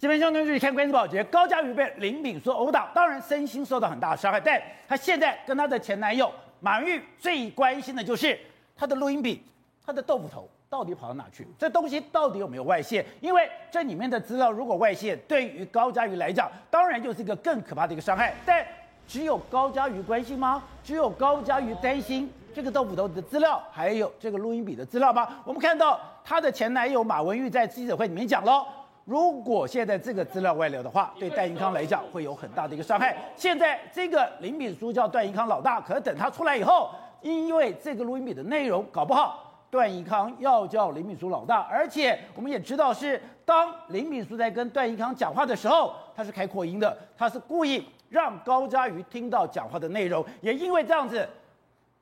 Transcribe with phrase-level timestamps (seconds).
[0.00, 4.38] 这边兄弟们看关键报，觉得高嘉瑜被林秉枢殴打，当然身心受到很大的伤害。
[4.38, 8.38] 但她现在跟她的前男友马文玉最关心的就是
[8.76, 9.42] 她的录音笔，
[9.84, 11.44] 她的豆腐头到底跑到哪去？
[11.58, 13.04] 这东西到底有没有外泄？
[13.20, 18.32] 因为这里面的资料如果外泄，对于高嘉瑜来讲，当然就是一个更可怕的一个伤害。
[18.46, 18.64] 但
[19.08, 20.62] 只有高嘉瑜关心吗？
[20.84, 25.28] 只有高嘉瑜担心这个豆腐头的资料，还有这个录音笔的资料吗？
[25.44, 28.64] 我们看到她的前男友马文玉在记者会里面讲喽。
[29.08, 33.16] 如果现在这个资料外流的话，对段宜康来讲会有很大的一个伤害。
[33.34, 36.90] 现在这个林炳书叫段宜康老大，可是等他出来以后，
[37.22, 51.26] 因为这个录音笔的内容搞不好，段宜康要叫林炳书老大，而且我们也知道是当林炳书在跟段宜康讲话的时候，他是开扩音的，他是故意让高嘉瑜听到讲话的内容，也因为这样子。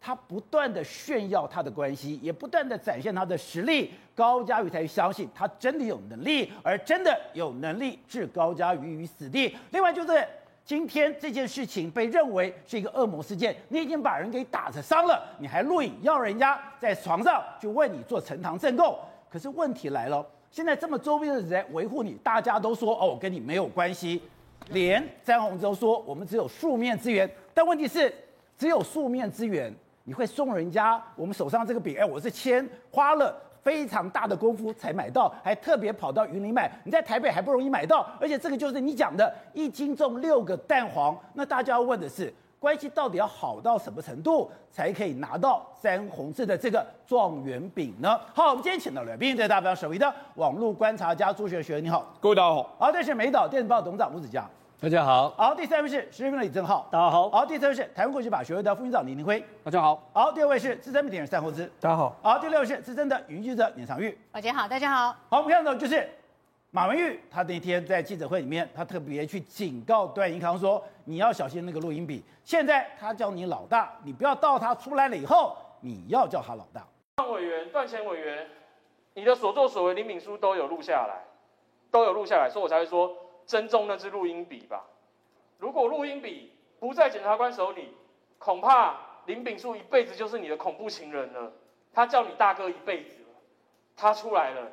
[0.00, 9.56] 他不断的炫耀他的关系，也不断的展现他的实力，高嘉瑜才相信他真的有能力，而真的有能力置高嘉瑜于死地。
[9.72, 10.24] 另外就是
[10.64, 18.96] 今天这件事情被认为是一个恶魔事件，你已经把人给打成伤了，你还录影要人家在床上就为你做呈堂证供。
[19.28, 24.22] 可是问题来了，现在这么周边的人维护你，大家都说哦，跟你没有关系，
[24.70, 28.14] 连詹宏洲说我们只有素面之缘，但问题是
[28.56, 29.74] 只有素面之缘。
[30.06, 31.96] 你会送人家我们手上这个饼？
[31.98, 36.70] 哎，我是签花了非常大的功夫才买到，还特别跑到云林买。
[36.84, 41.18] 你在台北还不容易买到，而且这个就是你讲的一斤重六个蛋黄。
[41.34, 48.16] 那大家要问的是，关系到底要好到什么程度才可以拿到詹宏志的这个状元饼呢？
[48.32, 52.76] 好，我们今天请到了，并且代表首位的网络观察家朱学学，你好，各位大家好。
[52.78, 54.48] 好，这是美岛电子报董事长吴子嘉。
[54.78, 66.06] 大家好，好，第三位是时事评论李正浩，大家好，好，第四位是台湾国际法学会的副院长李宁辉，大家好，好，第二位是资深媒体人单厚之，大家好，好，第六位是资深的云记者闵尚玉，大家好，大家好，好，我们看到就是
[66.72, 76.86] 马文玉，他那天在记者会里面，他特别去警告段宜康说，你要小心那个录音笔，现在他叫你老大，你不要到他出来了以后，你要叫他老大。
[77.16, 78.46] 段委员、段前委员，
[79.14, 81.24] 你的所作所为，林敏书都有录下来，
[81.90, 83.10] 都有录下来，所以我才会说
[83.46, 84.84] 珍重那支录音笔吧。
[85.58, 87.94] 如果录音笔不在检察官手里，
[88.38, 91.52] 恐怕林秉树一辈子就是你的恐怖情人了。
[91.92, 93.28] 他叫你大哥一辈子了，
[93.96, 94.70] 他出来了，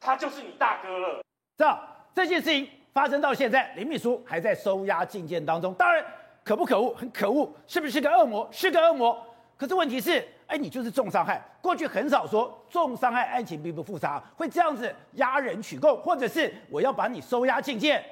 [0.00, 1.22] 他就是你大哥了。
[1.56, 1.78] 这样
[2.12, 5.72] 这件事情发生到现在，林秘书还在收押禁见当中。
[5.74, 6.04] 当然，
[6.42, 6.92] 可不可恶？
[6.94, 8.48] 很可恶，是不是个恶魔？
[8.50, 9.24] 是个恶魔。
[9.60, 11.38] 可是问题是，哎，你就是重伤害。
[11.60, 18.02] 过去很少说重伤害案情并不复杂，会这样子押人取供，或者是我要把你收押禁见。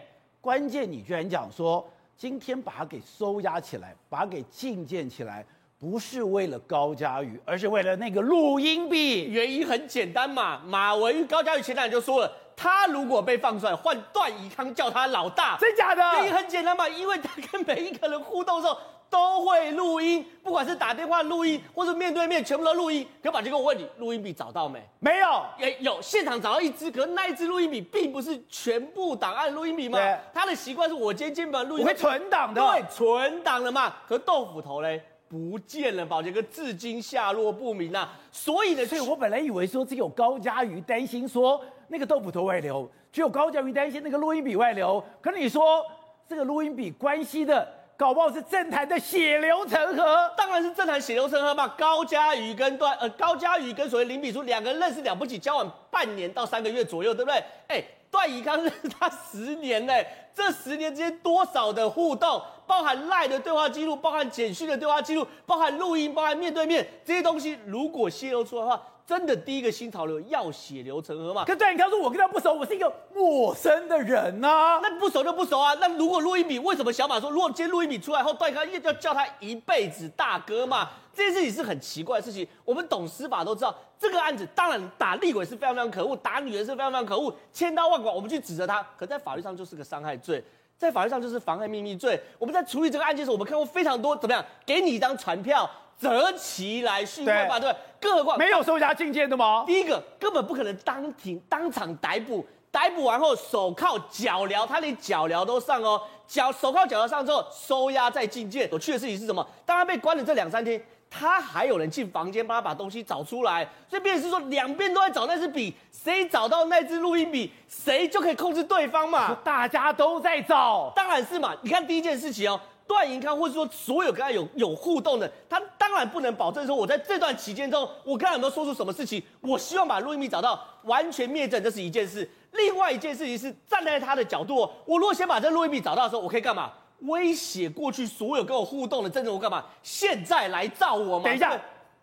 [0.43, 5.43] 关键，你居然讲说，今天把他给收押起来，把他给禁见起来，
[5.79, 9.25] 不是为了高嘉瑜，而是为了那个录音笔。
[9.31, 16.03] 原因很简单嘛，马文玉、高嘉瑜前两天就说了，他如果被放出来，换段宜康叫他老大，真假的？
[16.19, 18.79] 原因很简单嘛，因为他跟每一个人互动的时候。
[19.11, 23.07] 都会录音，不管是打电话录音，或是面对面，全部都录音。
[23.23, 24.83] 可把这个问你，录音笔找到没？
[25.01, 29.99] 没有，也有现场找到一支，可是那一支录音笔并不是全部档案录音笔吗。
[30.35, 33.95] 他的习惯是我今天键盘录音，我会存档的，对，存档了嘛。
[34.07, 38.13] 可是豆腐头嘞不见了，宝杰哥至今下落不明啊。
[38.31, 41.59] 所以呢，所以我本来以为说只有高佳瑜担心说
[41.89, 45.03] 那个豆腐头外流，只有高佳瑜担心那个录音笔外流。
[45.23, 45.83] 可是你说
[46.29, 47.78] 这个录音笔关系的。
[47.99, 51.67] 搞不好是政坛的血流成河，当然是政坛血流成河嘛。
[51.77, 57.43] 高嘉瑜跟段呃高嘉瑜跟所谓林秉枢两个人认识了不起，交往半年到三个月左右，对不对？
[57.67, 68.81] 哎，段宜康认识他十年嘞，这十年之间多少的互动，包含赖的对话记录，包含简讯的对话记录，包含录音，包含面对面这些东西，如果泄露出来的话。
[69.09, 71.43] 真的第一个新潮流要血流成河吗？
[71.47, 74.81] 可段宜康说，我跟他不熟，我是一个陌生的人呐、啊。
[74.83, 75.73] 那不熟就不熟啊。
[75.81, 80.91] 那如果录音笔，为什么小马说，如果今天录音笔出来后，段宜康要叫他一辈子大哥嘛？
[81.15, 82.47] 这件事情是很奇怪的事情。
[82.67, 88.87] 我们懂司法都知道，这个案子当然打厉鬼是非常非常可恶，打女人是非常非常可恶，千刀万剐，我们去指责他。
[88.99, 90.45] 可在法律上就是个伤害罪，
[90.77, 92.21] 在法律上就是妨害秘密罪。
[92.39, 94.45] 我们在处理这个案件的时候，我们看过非常多怎么样？
[94.67, 95.67] 给你一张传票。
[95.99, 99.65] 择期来讯问吧，对，对，更何况没有收押禁见的吗？
[99.67, 108.71] 第一个根本不可能当庭当场逮捕，逮捕完后手铐脚镣，他连脚镣都上哦，脚手铐脚镣上之后收押再禁见。
[108.71, 109.45] 有趣的事情是什么？
[109.67, 110.81] 当他被关了这两三天，
[111.11, 119.37] 他还有人进房间帮他把东西找出来，所以变成是说两边都在找那支笔，谁找到那支录音笔，谁就可以控制对方嘛。
[119.43, 121.57] 大家都在找，当然是嘛。
[121.63, 122.61] 你看第一件事情哦。
[122.89, 129.23] 段银康，或者说所有跟他有有互动的，他当当然不能保证说我在这段期间中，我跟他有没有说出什么事情。
[129.41, 132.29] 我希望把录音笔找到，完全灭证，这是一件事。
[132.53, 136.73] 另外一件事情是站在他的角度，我如果先把这录音笔找到的时候，我可以干嘛？
[137.03, 139.65] 威胁过去所有跟我互动的政治人我干嘛？
[139.83, 141.25] 现在来造我吗？
[141.25, 141.61] 等一下。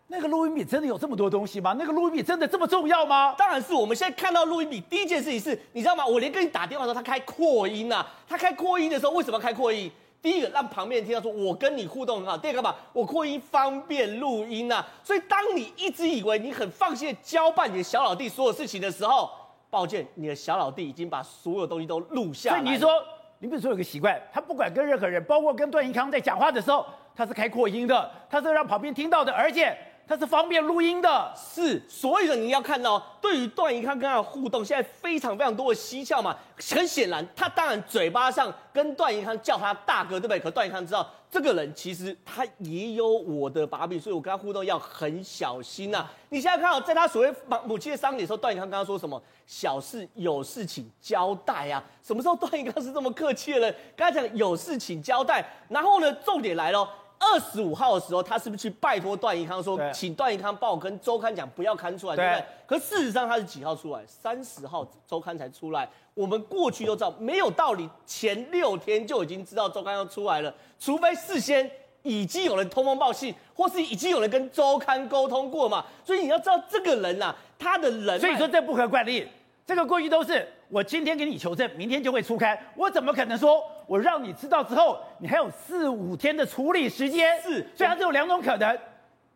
[0.08, 1.74] 那个录音笔真的有这么多东西吗？
[1.76, 3.34] 那个录音笔真的这么重要吗？
[3.36, 3.74] 当然是。
[3.74, 6.06] 我们现在看到录音笔，第一件事情是，你知道吗？
[6.06, 8.06] 我连跟你打电话的时候，他开扩音啊。
[8.28, 9.90] 他开扩音的时候，为什么要开扩音？
[10.26, 12.36] 第一个让旁边人听到说我跟你互动很好。
[12.36, 12.74] 第二个嘛？
[12.92, 14.84] 我扩音方便录音啊。
[15.00, 19.30] 所以当你一直以为你很放心的交办你的小老弟所有事情的时候，
[19.70, 22.58] 抱歉，你的小老弟已经把所有东西都录下来。
[22.60, 22.90] 所以你说，
[23.38, 26.84] 林秉枢有个习惯，他不管跟任何人，包括跟段宜康在讲话的时候，
[27.14, 29.78] 他是开扩音的，他是让旁边听到的，而且。
[30.08, 36.36] 它是方便录音的，是，所以呢，你要看到，对于段宜康跟他的互动，现在非常非常多的蹊跷嘛。
[36.56, 40.38] 很显然，他当然嘴巴上跟段宜康叫他大哥，对不对？
[40.38, 46.12] 可段宜康知道，这个人其实他也有我的把柄，所以我跟他互动要很小心呐、啊。
[46.28, 49.20] 你现在看到，在他所谓母亲的丧礼的时候，段宜康刚刚说什么？
[49.44, 51.82] 小事有事请交代啊。
[52.02, 53.74] 什么时候段宜康是这么客气的人？
[53.96, 56.88] 刚才讲有事请交代，然后呢，重点来了。
[57.18, 62.44] 二十五号的时候，他是不是去拜托段宜康说，请段宜康帮我跟周刊讲不要刊出来，对不对？
[62.66, 64.02] 可事实上他是几号出来？
[64.06, 65.88] 三十号周刊才出来。
[66.14, 71.70] 我们过去都知道，没有道理前六天就已经知道周刊要出来了，除非事先
[72.02, 75.84] 已经有人通风报信，或是已经有人跟周刊沟通过嘛。
[76.04, 79.28] 所以你要知道这个人呐、啊，他的人，所以说这不合惯例。
[79.66, 83.62] 这个过去都是我今天给你求证，明天就会出刊，我怎么可能说？
[83.86, 88.76] 我让你知道之后，你还有四五天的处理时间，是，所以它只有两种可能，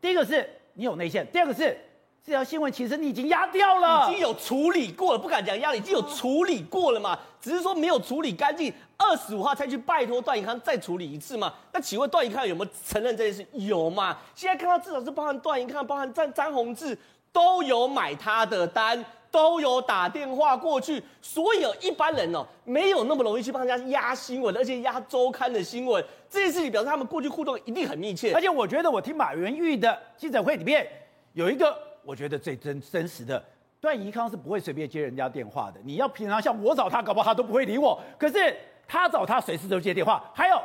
[0.00, 1.78] 第一个是你有内线，第二个是
[2.24, 11.54] 这条新闻其实你已经压掉了，已经有处理过了，不敢讲压，已经有处理过了嘛，只是说没有处理干净，二十五号才去拜托段宜康再处理一次嘛。
[11.72, 13.46] 那请问段宜康有没有承认这件事？
[13.52, 14.18] 有嘛？
[14.34, 16.98] 现在看到至少是包含段宜康，包含张张宏志
[17.32, 19.04] 都有买他的单。
[19.30, 26.04] 都有打电话过去，所以一般人哦，没有那么容易去帮人家压新闻，而且压周刊的新闻。
[26.28, 28.32] 这件事情表示他们过去互动一定很密切。
[28.34, 30.86] 而且我觉得我听马元玉的记者会里面
[31.32, 33.42] 有一个，我觉得最真真实的，
[33.80, 35.80] 段宜康是不会随便接人家电话的。
[35.84, 38.00] 你要平常像我找他，搞不好他都不会理我。
[38.18, 38.56] 可是
[38.88, 40.28] 他找他随时都接电话。
[40.34, 40.60] 还有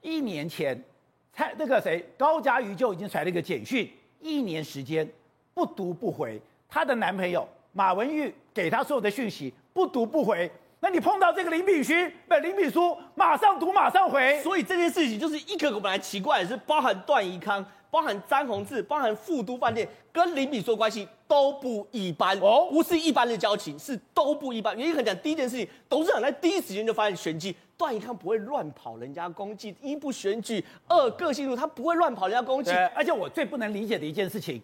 [0.00, 0.80] 一年前，
[1.32, 3.90] 蔡那个谁高嘉瑜就已经传了一个简讯，
[4.20, 5.08] 一年时间
[5.52, 7.48] 不读不回，她的男朋友。
[7.74, 10.50] 马文玉给他所有的讯息不读不回，
[10.80, 22.38] 那你碰到这个林炳勋，不林炳书马上读马上回，所以这件事情就是一个我本来奇怪的是，包含段宜康、包含詹宏志、包含富都饭店跟林秉枢关系都不一般。
[22.38, 24.78] 哦，不是一般的交情，是都不一般。
[24.78, 34.62] 原因很讲，第一件事情，董事长在第一时间就发现玄机，段宜康不会乱跑人家公祭，一不选举，二个性路他不会乱跑人家公祭，而且我最不能理解的一件事情，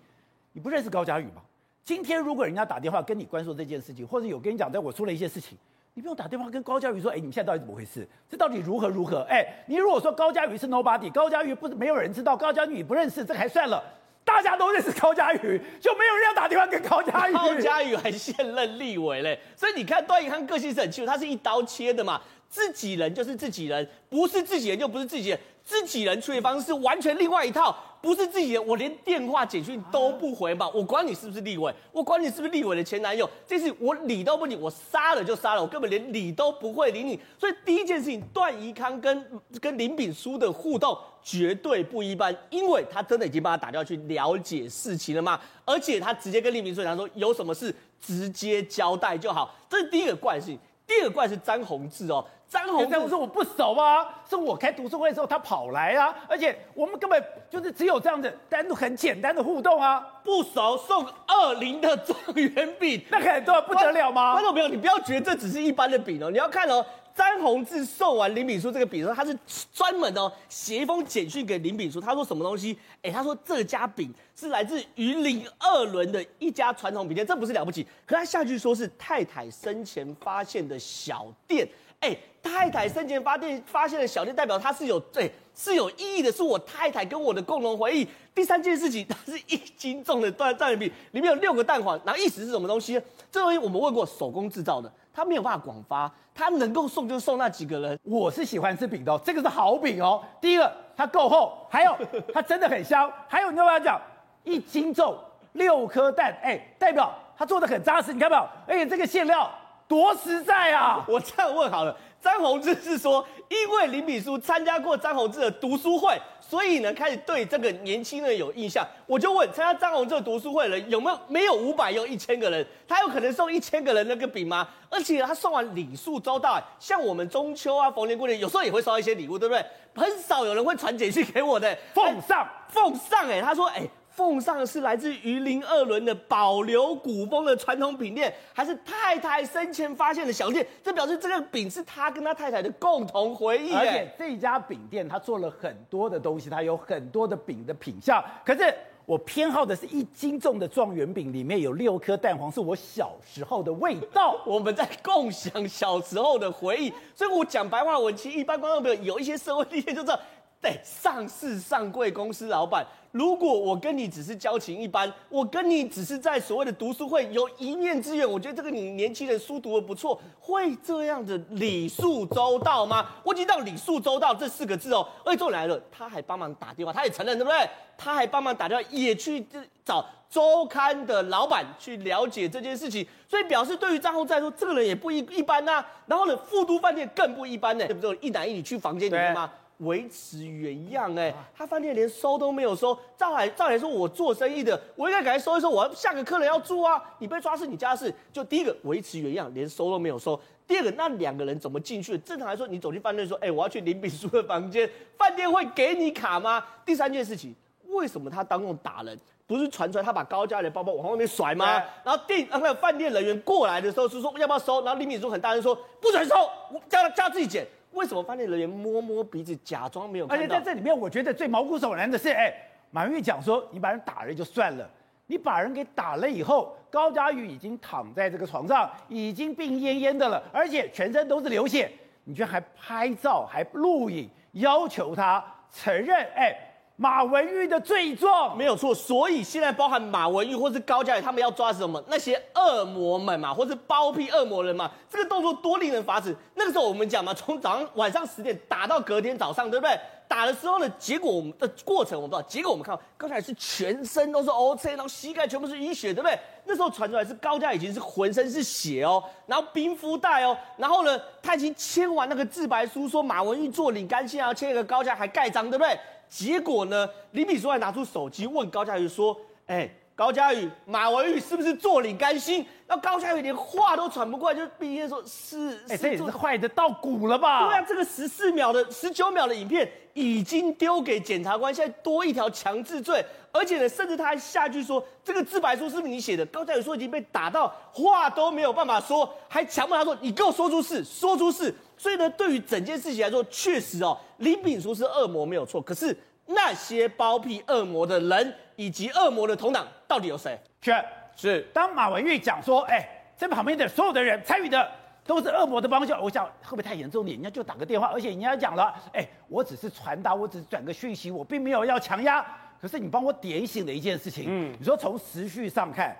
[0.52, 1.42] 你不认识高嘉宇吗？
[1.84, 5.58] 今天如果人家打电话跟你关说这件事情，或者有跟你讲，在我出了一些事情，
[5.94, 8.06] 你不用打电话跟高嘉瑜说，哎，你们现在到底怎么回事？
[8.28, 9.22] 这到底如何如何？
[9.28, 13.82] 哎，你如果说高嘉瑜是 nobody，高嘉瑜不是没有人知道，高嘉瑜你不认识，这还算了，
[14.24, 17.32] 大家都认识高嘉瑜，就没有人要打电话跟高嘉瑜。
[17.32, 27.76] 高嘉瑜还现任立委嘞，所以你看段宜康个性是很清楚，他是一刀切的嘛，自己人就是自己人，不是自己人就不是自己人，自己人处理方式完全另外一套。
[28.02, 37.20] 不是自己的，我连电话简讯都不回嘛，我管你是不是立委，我管你是不是立委的前男友，这次我理都不理，我杀了就杀了，我根本连理都不会理你。
[37.38, 50.58] 所以第一件事情，段宜康跟跟林炳书的互动绝对不一般，因为他真的已经帮他打电话去了解事情了嘛，而且他直接跟林炳书讲说，有什么事直接交代就好，这是第一个惯性。
[50.90, 52.24] 第二个怪是詹宏志哦。
[52.48, 64.32] 詹宏志，我说我不熟啊，是我开读书会的时候他跑来啊，而且我们根本就是只有这样子单独很简单的互动啊，不熟送二零的状元饼，那很多不得了吗？
[64.32, 69.36] 观众朋友，你不要觉得这只是一般的饼哦，你要看哦，詹宏志送完林炳书这个饼的时候，他是
[69.72, 72.78] 专门哦写一封简讯给林炳书，他说什么东西？
[73.02, 81.68] 哎，他说这家饼是来自云林二仑的一家传统饼店，这不是了不起，可他下句说是太太生前发现的小店。
[82.00, 88.08] 哎，太太生前发现发现的小店，代表它是有对是有意义的，是我太太跟我的共同回忆。
[88.34, 92.94] 第三件事情，它是一斤重的段状元饼，里面有六个蛋黄，然后意思是什么东西？
[93.30, 97.98] 这东西我们问过，手工制造的，他没有办法广发，他能够送就送那几个人。
[98.02, 100.22] 我是喜欢吃饼的哦，这个是好饼哦。
[100.40, 101.96] 第一个，它够厚，还有
[102.32, 104.00] 它真的很香，还有你要不要讲？
[104.44, 105.16] 一斤重
[105.52, 108.80] 六颗蛋，哎，代表它做的很扎实，你看到没有？
[108.80, 109.50] 而且这个馅料。
[109.88, 111.04] 多实在啊！
[111.08, 116.16] 我这样问好了，张宏志是说，因为林炳书参加过张宏志的读书会，
[116.50, 118.84] 所以呢开始对这个年轻人有印象。
[119.06, 124.68] 我就问，参加张宏志的读书会的人有没有没有五百，有一千个人，他有可能送一千个人那个饼吗？
[124.88, 129.64] 而且他送完礼数周到，像我们中秋啊、逢年过节，有时候也会收到一些礼物，对不对？
[129.94, 133.88] 很少有人会传简讯给我的，奉上奉上，哎，他说，哎。
[134.20, 140.66] 奉上的是来自于林二轮的保留古风的传统饼店，还是太太生前发现的小店？
[140.84, 143.72] 这表示这个饼是他跟他太太的共同回忆。
[143.72, 148.22] 而且这家饼店他做了很多的东西，他有很多的饼的品相。
[148.44, 148.74] 可是
[149.06, 154.38] 我偏好的是一斤重的状元饼，里面有六颗蛋黄，是我小时候的味道。
[154.44, 160.20] 我们在共享小时候的回忆，所以我讲白话文，其实一般观众朋友有一些社会历练就知道。
[160.62, 173.08] 对，上市上柜公司老板，如果我跟你只是交情一般，我跟你只是在所谓的读书会有一面之缘，我觉得这个你年轻人书读得不错，会这样的礼数周到吗？
[173.24, 177.66] 我已经到礼数周到这四个字哦，而且重点来了，他还帮忙打电话，他也承认对不对？
[177.96, 179.42] 他还帮忙打电话，也去
[179.82, 188.14] 找周刊的老板去了解这件事情，所以表示对于张宏志来说，这个人也不一一般呐、然后呢，富都饭店更不一般呢，对不对？
[188.20, 189.50] 一男一女去房间里面吗？
[189.80, 192.96] 维持原样哎，他饭店连收都没有收。
[193.16, 197.02] 照来照来说，我做生意的，我应该赶快收一收，我要下个客人要住啊。
[197.18, 198.12] 你被抓是你家事。
[198.32, 200.38] 就第一个维持原样，连收都没有收。
[200.66, 202.16] 第二个，那两个人怎么进去？
[202.18, 206.64] 正常来说，你走进饭店说，哎、我要去林炳书的房间，饭店会给你卡吗？
[206.84, 207.54] 第三件事情，
[207.88, 209.18] 为什么他当众打人？
[209.46, 211.82] 不是传出来他把高嘉瑜的包包往外面甩吗？
[212.04, 214.84] 然后店那个饭店人员过来的时候是说要不要收？
[214.84, 216.36] 然后林炳书很大声说不准收，
[216.70, 217.66] 我叫他叫他自己捡。
[217.92, 220.42] 为什么饭店人员摸摸鼻子，假装没有看到？
[220.42, 222.52] 而且在这里面，我觉得最毛骨悚然的是，哎，
[222.90, 224.88] 马云玉讲说，你把人打了就算了，
[225.26, 231.90] 你把人给打了以后，高佳宇已经躺在这个床上，已经病恹恹的了，而且全身都是流血，
[232.24, 236.56] 你居然还拍照，还录影，要求他承认，哎。
[237.00, 242.02] 马文玉的罪状没有错，所以现在包含马文玉或是高嘉瑜，他们要抓什么？
[242.08, 244.90] 那些恶魔们嘛，或是包庇恶魔人嘛？
[245.08, 246.36] 这个动作多令人发指。
[246.56, 249.98] 那个时候我们讲嘛，从早上晚上十点打到隔天早上，对不对？
[250.28, 252.46] 打的时候呢，结果我们的过程我们不知道。
[252.46, 256.38] 结果我们看到高嘉瑜是全身都是 O C，然后膝盖全部是淤血，对不对？
[256.66, 265.98] 那时候传出来是高嘉已经是浑身是血哦，然后冰敷袋哦，然后呢，他已经签完那个自白书，说马文玉做领干线啊，签一个高嘉还盖章，对不对？
[266.30, 267.10] 结果呢？
[267.32, 275.70] 李炳淑还拿出手机问高嘉瑜说：“哎、高嘉宇，马文玉是不是坐领甘心？”那高嘉宇连话都喘不过来，就毕业说：“是。
[275.88, 277.66] 欸”哎，这也是坏的到骨了吧？
[277.66, 295.80] 对啊，这个十四秒的、十九秒的影片已经丢给检察官，现在多一条强制罪，而且呢，甚至他还下句说：“这个自白书是不是你写的？”高嘉宇说已经被打到话都没有办法说，还强迫他说：“你给我说出事，说出事。”所以呢，对于整件事情来说，确实哦，林炳书是恶魔没有错。
[295.80, 296.14] 可是
[296.54, 300.58] 那些包庇恶魔的人以及恶魔的同党，到底有谁？
[300.80, 300.94] 是
[301.36, 301.62] 是。
[301.72, 304.90] 当马文玉讲说，哎，这旁边的所有的人参与的
[305.24, 307.36] 都是恶魔的帮凶，我想会不会太严重点？
[307.36, 312.44] 人家就打个电话，而且人家讲了，哎，我只是传达，我只是转个讯息，我并没有要强压。
[312.80, 316.16] 可是你帮我点醒了一件事情，嗯，你说从时序上看，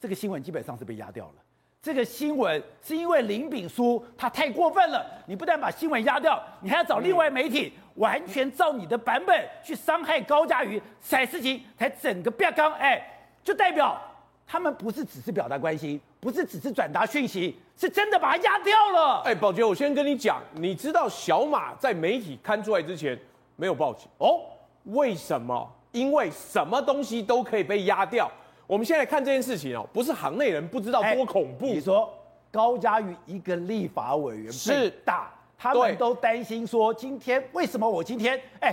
[0.00, 1.34] 这个新闻基本上是被压掉了。
[1.82, 13.02] 这个新闻是因为林炳书他太过分了，你不但把新闻压掉，你还要找另外媒体完全照你的版本去伤害高嘉瑜，才事情才整个变刚，哎，
[13.42, 13.98] 就代表
[14.46, 19.22] 他们不是只是表达关心，不是只是转达讯息，是真的把他压掉了。
[19.24, 23.18] 哎，宝杰，我先跟你讲，你知道小马在媒体刊出来之前
[23.56, 24.42] 没有报警哦？
[24.84, 25.66] 为什么？
[25.92, 28.30] 因为什么东西都可以被压掉。
[28.70, 31.66] 我们现在看这件事情哦，不是行内人不知道多恐怖。
[31.66, 32.08] 你说
[32.52, 38.72] 高嘉瑜一个立法委员是打，他们都担心说，今天为什么我今天哎，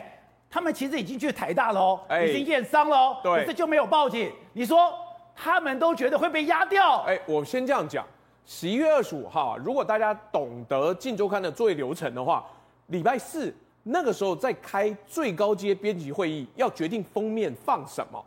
[0.51, 4.31] 他们其实已经去台大了哦，已经验伤了哦，可是就没有报警。
[4.53, 4.93] 你说
[5.35, 6.97] 他们都觉得会被压掉？
[7.07, 8.05] 哎，我先这样讲，
[8.45, 12.45] 十一月二十五号，如果大家懂得《镜周刊》的作业流程的话，
[12.89, 13.51] 礼拜四
[13.81, 18.23] 那个时候在开最高阶编辑会议，要决定封面放什么。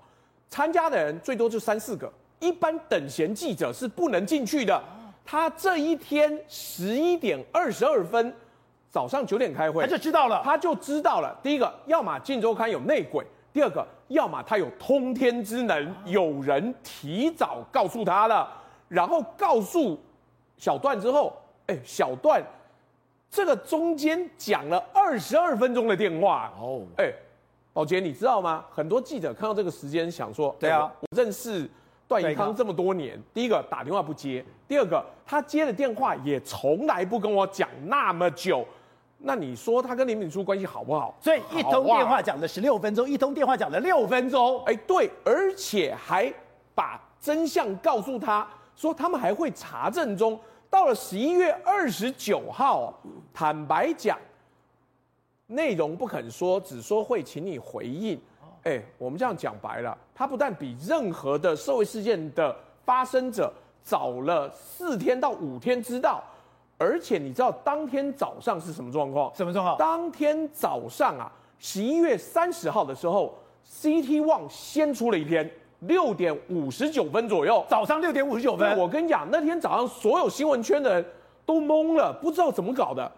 [0.51, 4.83] 参加的人最多就三四个，一般等闲记者是不能进去的。
[5.25, 8.35] 他这一天十一点二十二分，
[8.91, 11.39] 早上九点开会，他就知道了，他就知道了。
[11.41, 18.51] 第一个，要么《晋周刊》有内鬼；第二个，要么他有通天之能，有人提早告诉他了，
[18.89, 19.97] 然后告诉
[20.57, 21.33] 小段之后，
[21.69, 22.43] 哎，小段
[23.31, 27.13] 这个中间讲了二十二分钟的电话哦，哎。
[27.73, 28.65] 宝杰，你知道吗？
[28.71, 31.69] 很多记者看到这个时间，想说：对啊，我认识
[32.09, 38.67] 段宜康这么多年，第一个打电话不接，第二个他接的电话也从来不跟我讲那么久。
[39.23, 41.15] 那你说他跟林敏书关系好不好？
[41.21, 44.65] 所以一通电话讲了十六分钟，一通电话讲了六分钟。
[44.65, 46.33] 哎，对，而且还
[46.75, 50.41] 把真相告诉他，说他们还会查证中。
[50.71, 52.99] 到了十一月二十九号，
[53.35, 54.17] 坦白讲，
[55.51, 58.19] 内容不肯说，只说会请你回应。
[58.63, 62.55] 哎，我们这样讲白了，他不但比任何的社会事件的
[62.85, 63.53] 发生者
[63.83, 66.23] 早了四天到五天知道，
[66.79, 69.35] 而且你知道当天早上是什么状况？
[69.35, 69.77] 什么状况？
[69.77, 73.35] 当天早上啊，十一月三十号的时候
[73.69, 75.51] ，CT One 先出了一篇。
[75.85, 78.79] 六点五十九分左右，早上六点五十九分。
[78.79, 81.05] 我跟你讲，那天早上所有新闻圈的人
[81.47, 83.11] 都懵了，不知道怎么搞的。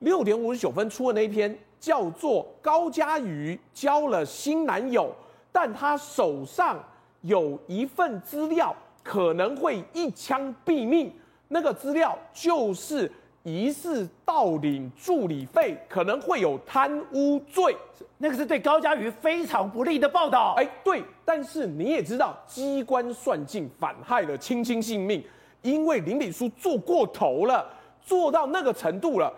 [0.00, 5.12] 六点五十九分出的那一篇叫做高嘉瑜交了新男友，
[5.50, 6.78] 但她手上
[7.22, 11.12] 有一份资料可能会一枪毙命。
[11.48, 13.10] 那个资料就是
[13.42, 17.74] 疑似盗领助理费，可能会有贪污罪。
[18.18, 20.54] 那个是对高嘉瑜非常不利的报道。
[20.58, 25.24] 哎，对，但是你也知道，机关算尽，反害了卿卿性命，
[25.62, 27.66] 因为林炳书做过头了，
[28.02, 29.32] 做到那个程度了。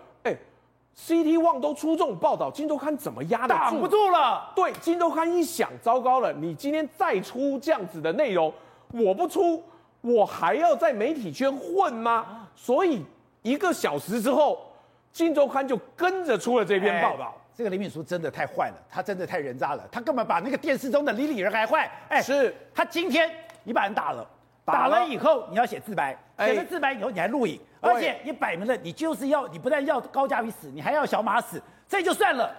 [0.91, 3.59] 哎，CT One 都出这种报道，金周刊怎么压得住？
[3.59, 4.51] 挡不住了。
[4.55, 8.53] 对，金周刊一想，糟糕了，你今天再出这样子的内容，
[8.93, 9.63] 我不出，
[10.01, 12.47] 我还要在媒体圈混吗？
[12.55, 13.03] 所以
[13.41, 14.59] 一个小时之后，
[15.11, 17.35] 金周刊就跟着出了这篇报道。
[17.53, 21.91] 这个林敏书真的太坏了，他真的太人渣了，他根本把那个电视中的李李仁还坏。
[22.09, 23.29] 哎，是他今天
[23.63, 24.27] 你把人打了，
[24.71, 32.49] 打了，以后你要写自白，写了自白以后你还录影，而且你摆明了你就是要你不但要高嘉瑜死，你还要小马死，这就算了，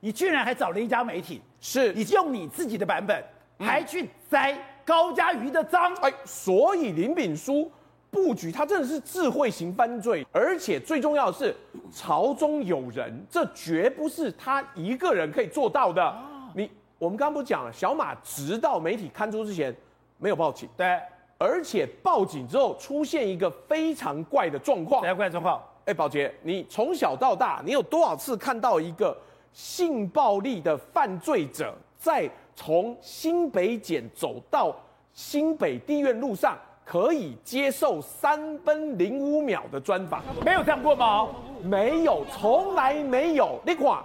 [0.00, 1.92] 你居然还找了一家媒体，是。
[1.92, 3.24] 你用你自己的版本
[3.58, 7.70] 还去栽高嘉瑜的赃，哎，所以林炳书。
[8.12, 11.54] 布局，他真的是智慧型犯罪，而且最重要的是，
[11.92, 16.12] 朝中有人，这绝不是他一个人可以做到的。
[16.52, 19.72] 你，我们刚刚不讲了，小马直到媒体刊出之前
[20.18, 20.98] 没有报警，对，
[21.42, 25.58] 而且报警之后出现一个非常怪的状况，怪状况。
[25.86, 29.16] 哎，宝杰，你从小到大，你有多少次看到一个
[29.50, 34.76] 性暴力的犯罪者在从新北检走到
[35.14, 36.58] 新北地院路上？
[36.84, 41.28] 可以接受三分零五秒的专访，没有这样过吗？
[41.62, 43.58] 没有，从来没有。
[43.64, 44.02] 你看，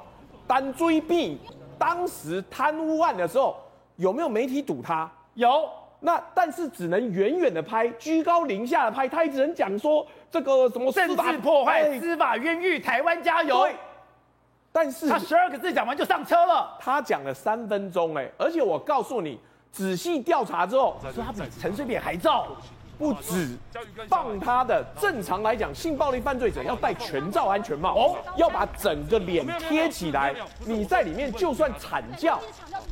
[0.48, 1.38] 单追病
[1.78, 3.58] 当时贪污案的时候，
[3.96, 5.12] 有没有媒体堵他？
[5.34, 5.68] 有。
[6.06, 13.62] 那但是只能远远的拍，居高临下的拍，他也只能讲说这个什么政治破坏、司法冤狱，台湾加油。
[13.64, 13.76] 对。
[14.72, 19.40] 但是他十二个字讲完就上车了，他讲了三分钟，哎，而且我告诉你。
[19.72, 22.48] 仔细调查之后，说他比陈水扁还糟，
[22.98, 23.58] 不止
[24.08, 24.84] 放他的。
[25.00, 30.34] 正常来讲，性暴力犯罪者要戴全罩安全帽，哦，要把整个脸贴起来。
[30.66, 32.40] 你在里面就算惨叫，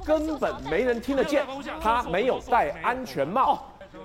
[0.05, 1.45] 根本没人听得见。
[1.81, 3.53] 他没有戴安全帽。
[3.53, 3.59] 哦，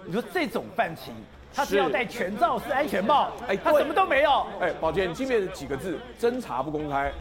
[0.05, 1.15] 你说这种犯情，
[1.55, 3.31] 他是要戴全罩式安全帽？
[3.47, 4.47] 哎，他什么都没有。
[4.61, 5.99] 哎，宝杰，你记不记得几个字？
[6.21, 7.13] 侦查不公开。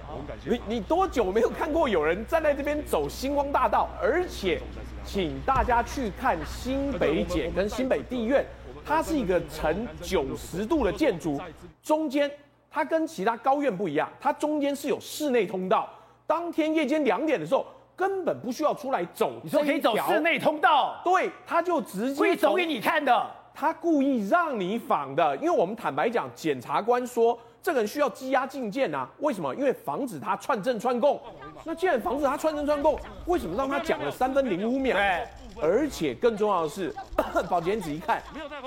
[0.46, 4.62] 你你多久没有看过有人站在这边走星光大道，而且？
[5.06, 8.46] 请大家去看新北检跟新北地院，
[8.88, 11.38] 它是一个呈九十度的建筑，
[11.84, 12.32] 中间
[12.72, 15.90] 它跟其他高院不一样，它中间是有室内通道。
[16.26, 17.66] 当天夜间两点的时候，
[17.98, 19.34] 根本不需要出来走。
[19.44, 21.02] 你说可以走室内通道？
[21.04, 23.30] 对，他就直接会走给你看的。
[23.54, 29.10] 他故意让你仿的，因为我们坦白讲，检察官说这个人需要羁押禁见啊。
[29.20, 29.54] 为什么？
[29.56, 31.20] 因为防止他串证串供。
[31.64, 34.96] 那既然防止他串证串供，为什么让他讲了三分零五秒？
[34.96, 35.28] 对，
[35.62, 36.94] 而且更重要的是，
[37.50, 38.22] 保检子一看，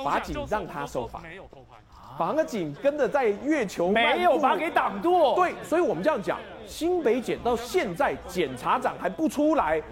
[0.04, 1.22] 法警让他受罚，
[2.18, 5.34] 法警跟着在月球没有把给挡住。
[5.34, 9.82] 对，所以我们这样讲，新北检到现在检察长还不出来，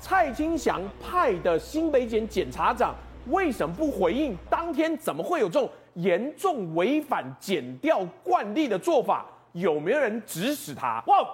[0.00, 2.94] 蔡清祥派的新北检检察长
[3.28, 4.36] 为什么不回应？
[4.48, 9.26] 当天怎么会有这种严重违反检调惯例的做法？
[9.52, 11.02] 有没有人指使他？
[11.06, 11.26] 哇！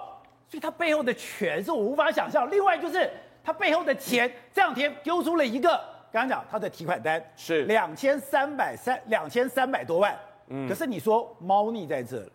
[0.47, 2.49] 所以他背后的权是我无法想象。
[2.51, 3.09] 另外就是
[3.45, 5.69] 他背后的钱，这两天丢出了一个，
[6.11, 10.17] 刚刚讲他的提款单是两千三百三两千三百多万。
[10.47, 12.27] 嗯，可是你说猫腻在这，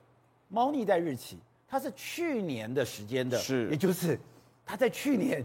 [0.48, 1.36] 猫腻在日期，
[1.68, 4.18] 它是去年的时间的，是，也就是
[4.64, 5.44] 他在去年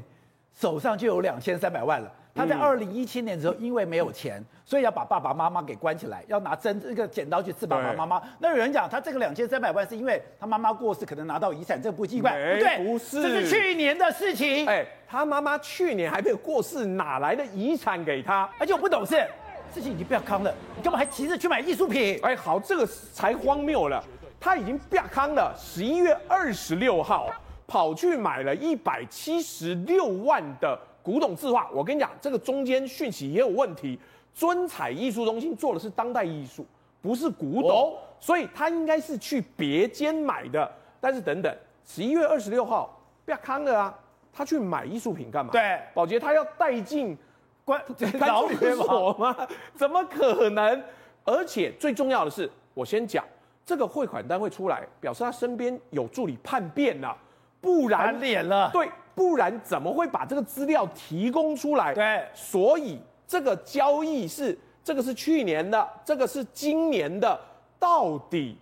[0.54, 2.12] 手上就有两千三百万了。
[2.36, 8.22] 他在二零一七年的时候，因为没有钱，所以要把爸爸妈妈给关起来，要拿针这个剪刀去刺爸爸妈妈。
[8.40, 14.68] 那有人讲，他这个两千三百万是因为他妈妈过世，可能拿到遗产，这不奇怪，不对，不是，这是去年的事情。
[14.68, 18.50] 哎，他妈妈去年还没有过世，哪来的遗产给他？
[18.60, 19.26] 而且我不懂事，
[19.74, 22.20] 事情已经不要康了，你干嘛还急着去买艺术品？
[22.22, 24.04] 哎，好，这个才荒谬了。
[24.42, 27.30] 他已经变康了，十一月二十六号
[27.66, 31.70] 跑去买了一百七十六万的古董字画。
[31.72, 34.00] 我跟你讲，这个中间讯息也有问题。
[34.34, 36.66] 尊彩艺术中心做的是当代艺术，
[37.02, 40.70] 不是古董，哦、所以他应该是去别间买的。
[41.00, 44.00] 但是等等，十一月二十六号不要康了啊，
[44.34, 45.52] 他去买艺术品干嘛？
[45.52, 47.18] 对，保洁他要带进
[47.64, 47.82] 关
[48.20, 49.48] 牢 所吗？
[49.76, 50.84] 怎么可能？
[51.24, 53.24] 而且最重要的是，我先讲。
[53.66, 57.18] 这个汇款单会出来，表示他身边有助理叛变了，
[57.60, 58.70] 不然脸了。
[58.72, 61.94] 对，不然怎么会把这个资料提供出来？
[61.94, 67.40] 对，所以这个交易是这个是去年的，这个是今年的，
[67.80, 68.58] 到底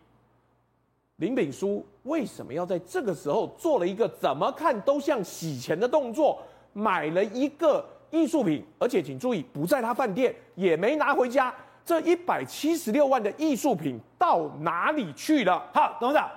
[1.17, 6.41] 林炳书为什么要在这个时候做了一个怎么看都像洗钱的动作，
[6.73, 11.53] 买了一个艺术品，而且请注意不在他饭店，也没拿回家。
[11.85, 15.61] 这一百七十六万的艺术品到哪里去了？
[15.73, 16.29] 好，董事长，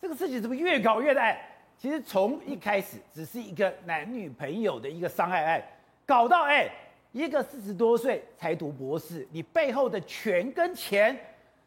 [0.00, 1.36] 这个事情怎么越搞越大？
[1.80, 5.62] 其实从一开始只是一个男女朋友的一个伤害案，
[6.04, 6.68] 搞到哎，
[7.12, 11.16] 一个四十多岁才读博士，你背后的权跟钱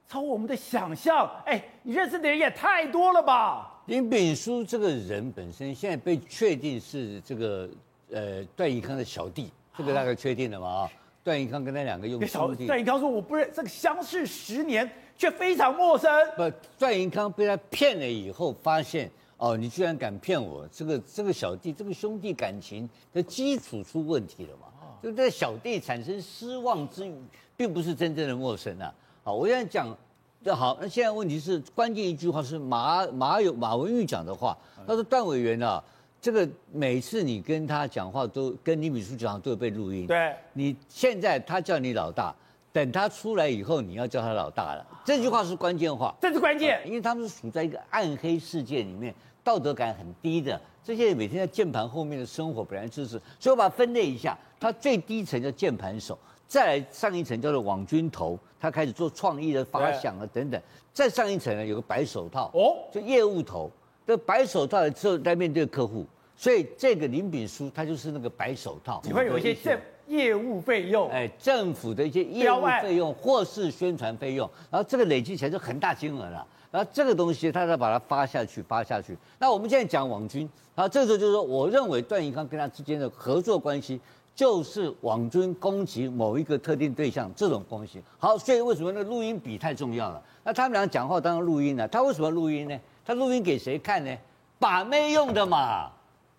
[0.10, 1.32] 超我们的想象。
[1.46, 3.82] 哎，你认识的人也太多了吧？
[3.86, 7.70] 林炳书这个人本身现在被确定是这个
[8.12, 10.68] 呃段宜康的小弟，这个大概确定了吗？
[10.68, 10.92] 啊？
[11.24, 12.68] 段宜康跟他两个用兄弟。
[12.68, 19.10] 段宜康说：“我不认这个相识十年却非常陌生。”不，段宜康被他骗了以后，发现
[19.42, 20.68] 哦，你居然敢骗我！
[20.72, 24.68] 这个这个小弟，这个兄弟感情的基础出问题了嘛？
[25.02, 27.16] 就对小弟产生失望之余，
[27.58, 28.94] 并不是真正的陌生啊。
[29.24, 29.98] 好，我现在讲，
[30.46, 30.78] 就好。
[30.80, 35.84] 那现在问题是关键一句话是马马有马文玉讲的话，他说段委员啊。
[36.22, 40.06] 这个每次你跟他讲话都跟李秘书讲话都有被录音。
[40.06, 42.32] 对，你现在他叫你老大，
[42.72, 44.86] 等他出来以后，你要叫他老大了。
[45.04, 49.12] 这句话是关键话，这是关键，因为他们是处在一个暗黑世界里面，
[49.44, 50.60] 道德感很低的。
[50.84, 60.60] 这些人每天在键盘后面的生活本来就是，所以我把它分类一下，它最低层叫键盘手，再来上一层叫做网军头，他开始做创意的发想啊等等，
[60.92, 63.72] 再上一层呢有个白手套哦，就业务头。
[64.08, 69.00] 这白手套的时候在面对客户，所以这个林炳书他就是那个白手套。
[69.06, 76.46] 你会有一些政业务费用，哎，政府的一些业务费用或是宣传费用，然后这个累积起来就很大金额了。
[76.72, 79.18] 然后这个东西他再把它发下去，发下去。
[79.38, 84.00] 那我们现在讲网军，然后这时候就是说，我认为段宜康跟他之间的合作关系
[84.34, 88.02] 就是网军攻击某一个特定对象这种关系。
[88.18, 90.24] 好，所以为什么那录音笔太重要了？
[90.44, 92.80] 那他们俩讲话当然录音了，他为什么录音呢？
[93.06, 94.18] 他录音给谁看呢？
[94.58, 95.90] 把妹用的嘛。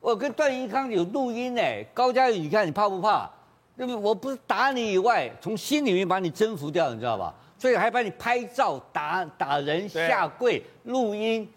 [0.00, 1.62] 我跟段宜康有录音呢。
[1.92, 3.30] 高嘉宇，你看你怕不怕？
[3.76, 3.96] 那么？
[3.96, 7.34] 我不是打你以外，从心里面把你征服掉，你知道吧？
[7.62, 11.48] 所以还把你拍照、打打人、下跪、录音，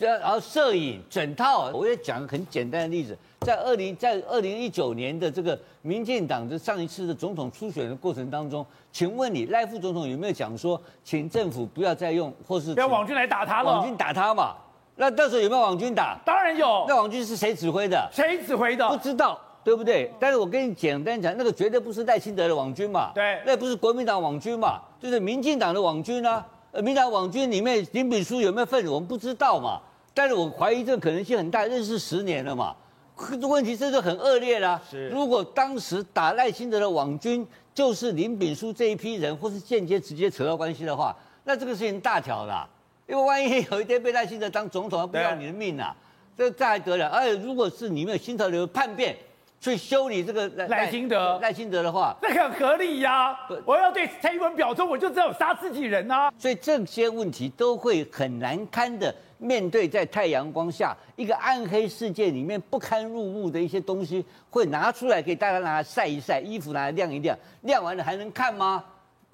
[0.00, 1.70] 然后摄影整套。
[1.72, 13.74] 我也讲个很简单的例子，在二零在二零一九年的这个民进党的上一次的总统初选的过程当中，请问你赖副总统有没有讲说，请政府不要再用或是不要网军来打他了？
[13.74, 14.56] 网军打他嘛？
[14.96, 16.18] 那到时候有没有网军打？
[16.24, 16.84] 当然有。
[16.88, 18.08] 那网军是谁指挥的？
[18.12, 18.88] 谁指挥的？
[18.88, 20.12] 不知道，对不对？
[20.18, 23.12] 但是我跟你简单讲，那个绝对不是赖清德的网军嘛。
[23.14, 23.40] 对。
[23.46, 24.80] 那不是国民党网军嘛？
[25.04, 26.42] 就是民进党的网军啊。
[26.72, 28.88] 呃，民进党网军里面林炳书有没有份子？
[28.88, 29.78] 我们不知道嘛。
[30.14, 32.74] 但是我怀疑这个可能性很大，认识十年了嘛。
[33.42, 34.80] 问题这就很恶劣啦。
[34.90, 35.10] 是。
[35.10, 41.14] 如果当时打赖清德的网军就是林炳书这一批人，或是间接直接扯到关系的话，
[41.44, 42.66] 那这个事情大条了。
[43.06, 45.94] 因为万一有一天被赖清德当总统，他不要你的命啊，
[46.34, 47.08] 这这还得了？
[47.08, 49.14] 而且如果是你们有新潮流叛变，
[49.64, 53.38] 去修理这个赖清德，赖清德的话，那个很合理呀、啊。
[53.64, 56.30] 我要对蔡英文表忠，我就只有杀自己人啊。
[56.38, 68.84] 所以这些问题都会很难堪的面对，在太阳光下一个暗黑世界里面不堪入目的一些东西，会拿出来给大家拿来晒一晒，衣服拿来晾一晾，晾完了还能看吗？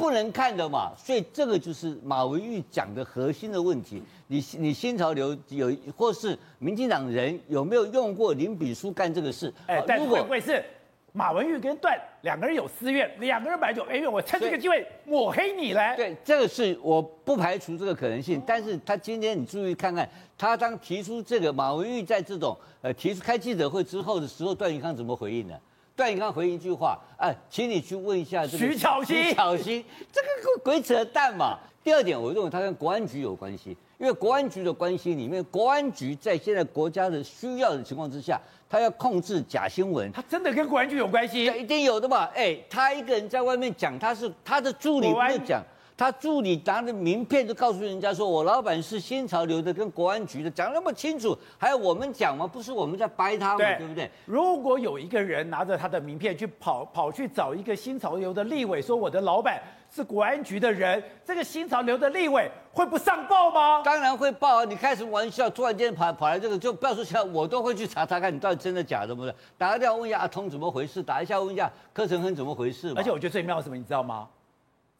[0.01, 4.03] 不能看的嘛，所以这个就是马文玉讲的核心的问题。
[4.29, 9.53] 你你新潮流有或是民进党人有没有用过林炳书干这个事？
[9.67, 10.65] 哎，但是会不会是
[11.13, 15.93] 马文玉跟段两个人有私怨，两个人买酒，哎呦，我趁这个机会抹黑你嘞？
[15.97, 18.43] 对，这个是我不排除这个可能性。
[18.47, 20.09] 但是他今天你注意看看，
[20.39, 25.55] 他当提出这个马文玉在这种呃提出开记者会之后的时候，段宜康怎么回应呢？
[26.01, 30.29] 段永康回一句话，哎，请你去问一下这个徐巧芯，徐巧芯，这个
[30.65, 31.59] 鬼扯淡嘛。
[31.85, 41.45] 第二点，我认为他跟国安局有关系，因为国安局的关系里面，国安局在现在国家的需要的情况之下，他要控制假新闻，他真的跟国安局有关系？
[41.45, 42.25] 一定有的嘛。
[42.35, 45.63] 哎，他一个人在外面讲，他是他的助理不是讲。
[46.01, 52.47] 他助理拿着名片就告诉人家说：“我老板是新潮流的，跟国安局的讲那么清楚，还要我们讲吗？
[52.47, 53.59] 不是我们在掰他吗？
[53.59, 54.11] 对，对不对？
[54.25, 59.61] 如果有一个人拿着他的名片去跑跑去找一个新潮流的立委，说我的老板
[59.95, 63.83] 是国安局的人，这个新潮流的立委会不上报吗？
[63.85, 64.65] 当然会报啊！
[64.65, 65.51] 你开什么玩笑？
[65.51, 69.35] 突然间跑跑来这个，就不要说其他，我都会去查查看你到底真的假的，不是？
[69.59, 72.91] 打个电话问一下阿通怎么回事，打一下问一下柯承亨怎么回事。
[72.97, 74.27] 而且我觉得最妙是什么，你知道吗？”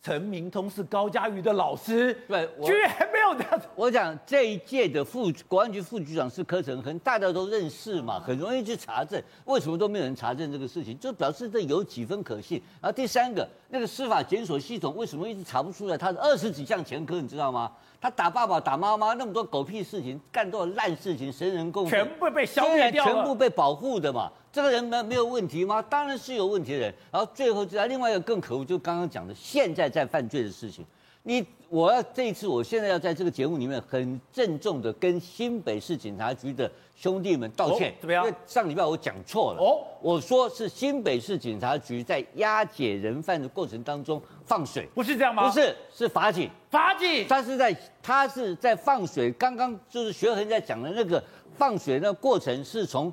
[0.03, 3.67] 陈明通是高嘉瑜的老师，对，居然没有这样子。
[3.77, 9.23] 我讲这一届的副国安局副局长是柯承亨，大家都认识嘛，很容易去查证。
[9.45, 10.99] 为什么都没有人查证这个事情？
[10.99, 12.63] 就表示这有几分可信。
[12.81, 15.99] 然后第三个，那个司法检索系统为什么一直查不出来？
[15.99, 17.71] 他的二十几项前科，你知道吗？
[18.01, 24.33] 他打爸爸打妈妈那么多狗屁事情，干多少烂事情，神人共全部被消灭掉了，全部被保护的嘛。
[24.53, 25.81] 这个人没没有问题吗？
[25.83, 26.95] 当然是有问题的人。
[27.13, 30.85] 然后最后，另外一个更可恶，就刚刚讲的现在在犯罪的事情。
[31.23, 37.95] 你我要这一次，我现在要在这个节目里面很郑重的跟新北市警察局的兄弟们道歉。
[38.01, 38.25] 怎么样？
[38.25, 39.63] 因为上礼拜我讲错了。
[39.63, 45.47] 哦，我说是新北市警察局在押解人犯的过程当中放水，不是这样吗？
[45.47, 46.51] 不是，是法警。
[46.71, 49.31] 法警，他是在他是在放水。
[49.33, 51.23] 刚刚就是学恒在讲的那个
[51.57, 53.13] 放水的过程是从。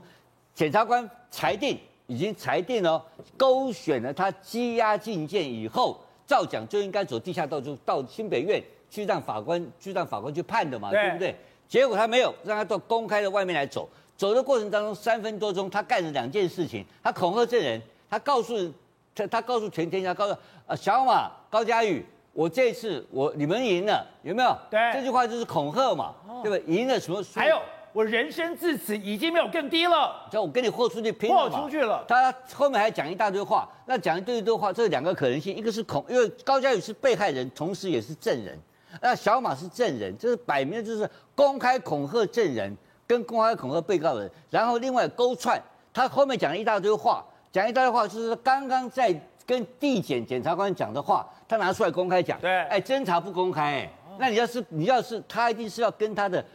[0.57, 2.99] 检察官裁定，已经裁定了，
[3.37, 11.35] 勾选了他羁押禁见以后，照讲就应该走地下道，就到新北院去让法官去让法官去判的嘛，对，对不对？
[11.67, 13.87] 结果他没有，让他到公开的外面来走。
[14.17, 18.73] 走的过程当中三分多钟，他干了两件事情：他恐吓证人，他告诉
[19.13, 24.57] 他他告诉全天下，告诉啊小马高佳宇，我这次我你们赢了，有没有？
[24.71, 26.75] 对，这句话就是恐吓嘛，哦、对不对？
[26.75, 27.23] 赢了什么？
[27.35, 27.61] 还有。
[27.93, 32.05] 我人生至此已经没有更低了，叫我跟你豁出去拼了，豁出去了。
[32.07, 38.55] 他后面还讲一大堆话，那讲一堆堆话，这两个可能性，一个是恐，因为高嘉宇是被害人，同时也是证人，
[39.01, 42.75] 那小马是证人，这是摆明就是公开恐吓证人，
[43.07, 45.59] 跟公开恐吓被告人，然后另外勾串，
[45.91, 49.11] 他后面讲了一大堆话，讲一大堆话就是刚刚在
[49.45, 56.45] 跟地检检察官讲的话，他拿出来公开讲，对，哎，侦查不公开，哎，那你要是你要是他一定是要跟他的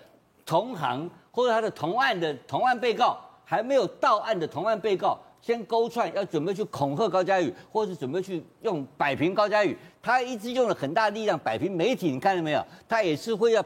[0.47, 1.11] 同行。
[1.33, 9.77] 或者他的同案的同案被告还没有到案的同案被告，先勾串，要准备去恐吓高嘉宇，或者是准备去用摆平高嘉宇。
[10.01, 12.65] 他一直用了很大力量摆平媒体，你看到没有？
[12.89, 13.65] 他也是会要，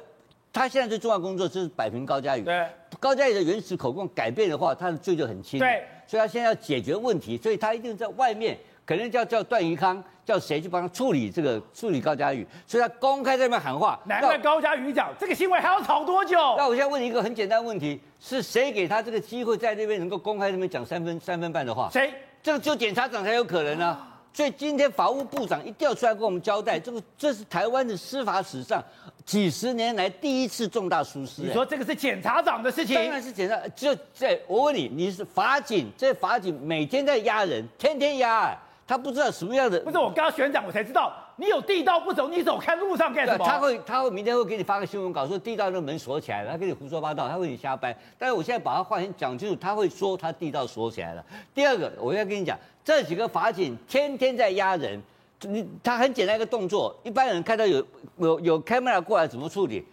[0.52, 2.42] 他现在最重要工作就是摆平高嘉宇。
[2.42, 2.66] 对，
[2.98, 5.58] 高嘉宇的原始口供改变的话，他的罪就很轻。
[5.58, 8.56] 对，所以他现在要解决问题，所以他一定在外面。
[8.86, 14.00] 可能叫叫段宜康，叫谁去帮他处理这个处理高嘉瑜，所以他公开在那边喊话。
[14.06, 16.36] 难怪高嘉瑜讲这个新闻还要吵多久？
[16.56, 21.90] 那我现在问你一个很简单的问题：是谁给他这个机会在那边能够公开那边讲三分三分半的话？
[21.92, 22.14] 谁？
[22.40, 24.12] 这个只有检察长才有可能啊。
[24.32, 28.80] 所以今天法务部长一定要出来跟我们交代，这个这是台湾的司法史上
[29.24, 31.40] 几十年来第一次重大疏失。
[31.40, 32.94] 你说这个是检察长的事情？
[32.94, 33.56] 当然是检察。
[33.74, 38.62] 就在我问你，你是法警，这法警每天在押人，天天押啊。
[38.86, 43.44] 他不知道什么样的，不是我刚刚选长，我才知道你有地道不走，你走看路上干什么？
[43.44, 47.94] 他会，他会明天会给你发个新闻稿，说地道的门锁起来了，他给你胡说八道，他会你瞎掰。
[48.16, 51.24] 但是我现在把他话先讲清楚，他会说他地道锁起来了。
[51.52, 55.02] 第二个，我要跟你讲，这几个法警天天在压人，
[55.40, 57.84] 你他很简单一个动作，一般人看到有
[58.18, 59.84] 有有 camera 过来怎么处理？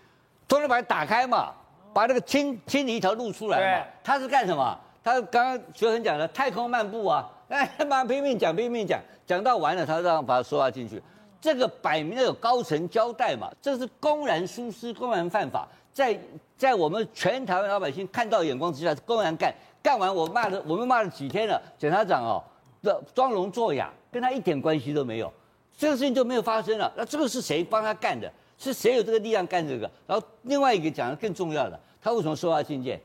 [0.47, 1.51] 突然把它打开嘛，
[1.93, 3.86] 把那个清清理一条路出来嘛。
[4.03, 4.79] 他是干什么？
[5.03, 7.27] 他刚刚学恒讲的太空漫步啊。
[7.49, 11.01] 哎，妈拼命讲，拼命讲，讲到完了，他让把他说话进去。
[11.39, 16.17] 这个摆明了有高层交代嘛，这是公然疏失，公然犯法，在
[16.58, 22.41] 在我们全台湾老百姓看到眼光之下，公然干，干完我骂了，我们骂了几天了，检察长哦
[22.82, 25.32] 的装聋作哑，跟他一点关系都没有，
[25.77, 26.91] 这个事情就没有发生了。
[26.95, 28.32] 那这个是谁帮他干的？
[28.58, 29.91] 是谁有这个力量干这个？
[30.08, 32.97] 然后另外一个讲的更重要的，他为什么收押禁见？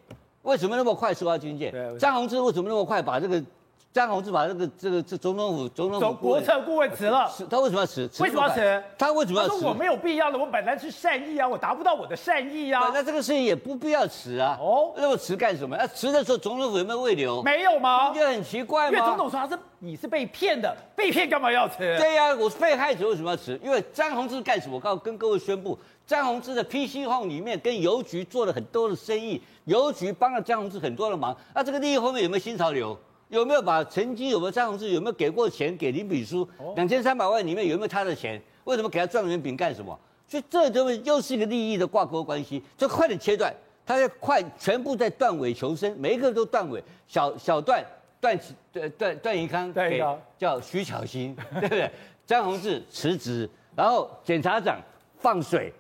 [0.43, 1.75] 为什么那么快收押军舰？
[1.99, 3.43] 张宏志为什么那么快把这个？
[3.91, 8.03] 张宏志把这个这个这总统府总统府国策顾问辞了，他为什么要辞？
[8.21, 8.83] 为什么要辞？
[8.99, 9.55] 他为什么要辞？
[9.55, 12.91] 他说我没有必要的，我本来是善意啊，我达不到我的善意啊。
[12.93, 14.59] 那这个事情也不必要辞啊。
[14.61, 15.75] 哦，那么辞干什么？
[15.77, 17.43] 那辞的时候总统府有没有慰留？
[17.43, 18.11] 没有吗？
[18.11, 18.97] 不觉得很奇怪吗？
[18.97, 21.79] 因为总统说他是你是被骗的，被骗干嘛要辞？
[21.79, 23.59] 对呀、啊，我是被害者，为什么要辞？
[23.65, 24.77] 因为张宏志干什么？
[24.77, 31.35] 我告跟各位宣布，张宏志的 PC Home 里面跟邮局做了很多的生意，邮局帮了张宏志很多的忙。
[31.55, 32.97] 那这个利益后面有没有新潮流？
[33.29, 36.49] 有没有把曾经有没有张宏志有没有给过钱给林炳书？
[36.75, 38.41] 两千三百万里面有没有他的钱？
[38.65, 39.99] 为什么给他状元饼干什么？
[40.27, 43.55] 所以这就又是一个利益的挂钩关系，就快点切断，
[43.87, 47.85] 他要快全部在断尾求生，每一个都断尾，小小段
[48.21, 48.39] 段
[48.73, 50.03] 段段段宜康给
[50.37, 51.91] 叫徐巧芯，对不对？
[52.27, 54.79] 张宏志辞职，然后检察长
[55.19, 55.73] 放水。